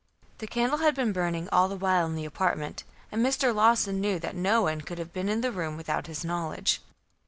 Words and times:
The 0.39 0.47
candle 0.47 0.79
had 0.79 0.95
been 0.95 1.13
burning 1.13 1.47
all 1.51 1.67
the 1.67 1.75
while 1.75 2.07
in 2.07 2.15
the 2.15 2.25
apartment, 2.25 2.83
and 3.11 3.23
Mr. 3.23 3.53
Lawson 3.53 4.01
knew 4.01 4.17
that 4.17 4.35
no 4.35 4.63
one 4.63 4.81
could 4.81 4.97
have 4.97 5.13
been 5.13 5.29
in 5.29 5.41
the 5.41 5.51
room 5.51 5.77
without 5.77 6.07
his 6.07 6.25
knowledge. 6.25 6.81